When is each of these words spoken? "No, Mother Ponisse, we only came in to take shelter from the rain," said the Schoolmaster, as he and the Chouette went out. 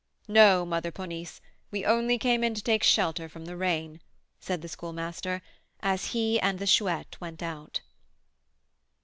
"No, 0.27 0.65
Mother 0.65 0.91
Ponisse, 0.91 1.41
we 1.69 1.85
only 1.85 2.17
came 2.17 2.43
in 2.43 2.55
to 2.55 2.63
take 2.63 2.81
shelter 2.81 3.29
from 3.29 3.45
the 3.45 3.55
rain," 3.55 4.01
said 4.39 4.63
the 4.63 4.67
Schoolmaster, 4.67 5.43
as 5.81 6.05
he 6.13 6.39
and 6.39 6.57
the 6.57 6.65
Chouette 6.65 7.17
went 7.21 7.43
out. 7.43 7.81